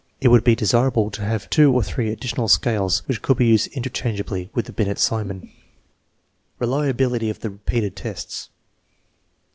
It 0.19 0.29
would 0.29 0.43
be 0.43 0.55
desirable 0.55 1.11
to 1.11 1.21
have 1.23 1.47
two 1.51 1.71
or 1.71 1.83
three 1.83 2.11
additional 2.11 2.47
scales 2.47 3.03
which 3.05 3.21
could 3.21 3.37
be 3.37 3.45
used 3.45 3.67
interchangeably 3.67 4.49
with 4.55 4.65
the 4.65 4.71
Binet 4.73 4.97
Simon. 4.97 5.51
Reliability 6.57 7.29
of 7.29 7.43
repeated 7.43 7.95
tests. 7.95 8.49